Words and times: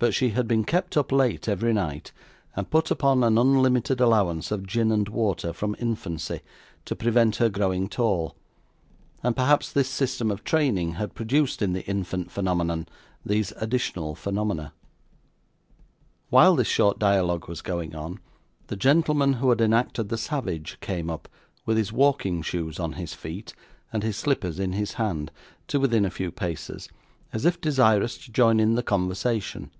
But 0.00 0.14
she 0.14 0.28
had 0.28 0.46
been 0.46 0.62
kept 0.62 0.96
up 0.96 1.10
late 1.10 1.48
every 1.48 1.72
night, 1.72 2.12
and 2.54 2.70
put 2.70 2.88
upon 2.88 3.24
an 3.24 3.36
unlimited 3.36 4.00
allowance 4.00 4.52
of 4.52 4.64
gin 4.64 4.92
and 4.92 5.08
water 5.08 5.52
from 5.52 5.74
infancy, 5.80 6.40
to 6.84 6.94
prevent 6.94 7.34
her 7.42 7.48
growing 7.48 7.88
tall, 7.88 8.36
and 9.24 9.34
perhaps 9.34 9.72
this 9.72 9.88
system 9.88 10.30
of 10.30 10.44
training 10.44 10.92
had 10.92 11.16
produced 11.16 11.62
in 11.62 11.72
the 11.72 11.84
infant 11.86 12.30
phenomenon 12.30 12.86
these 13.26 13.50
additional 13.56 14.14
phenomena. 14.14 14.72
While 16.30 16.54
this 16.54 16.68
short 16.68 17.00
dialogue 17.00 17.48
was 17.48 17.60
going 17.60 17.96
on, 17.96 18.20
the 18.68 18.76
gentleman 18.76 19.32
who 19.32 19.50
had 19.50 19.60
enacted 19.60 20.10
the 20.10 20.16
savage, 20.16 20.78
came 20.80 21.10
up, 21.10 21.28
with 21.66 21.76
his 21.76 21.90
walking 21.92 22.40
shoes 22.42 22.78
on 22.78 22.92
his 22.92 23.14
feet, 23.14 23.52
and 23.92 24.04
his 24.04 24.16
slippers 24.16 24.60
in 24.60 24.74
his 24.74 24.92
hand, 24.92 25.32
to 25.66 25.80
within 25.80 26.04
a 26.04 26.10
few 26.12 26.30
paces, 26.30 26.88
as 27.32 27.44
if 27.44 27.60
desirous 27.60 28.16
to 28.18 28.30
join 28.30 28.60
in 28.60 28.76
the 28.76 28.82
conversation. 28.84 29.72